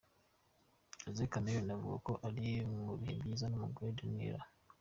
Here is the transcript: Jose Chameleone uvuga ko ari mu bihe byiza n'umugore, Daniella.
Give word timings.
Jose 1.05 1.23
Chameleone 1.31 1.71
uvuga 1.75 1.97
ko 2.07 2.13
ari 2.27 2.47
mu 2.79 2.85
bihe 2.99 3.13
byiza 3.21 3.45
n'umugore, 3.47 3.89
Daniella. 3.99 4.45